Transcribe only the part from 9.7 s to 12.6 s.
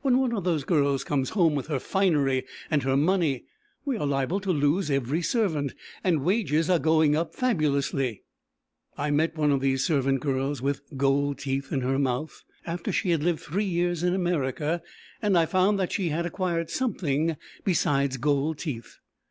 servant girls "with gold teeth in her mouth"